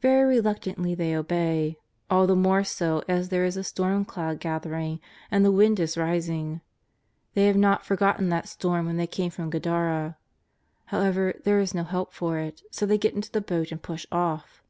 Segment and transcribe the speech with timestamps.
[0.00, 1.76] Very reluctantly they obey,
[2.08, 4.98] all the more so as there is a storm cloud gathering
[5.30, 6.62] and the wind is rising.
[7.34, 10.16] They have not forgotten that storm when they came from Gadara.
[10.86, 14.06] However, there is no help for it, so they get into the boat and push
[14.10, 14.62] off.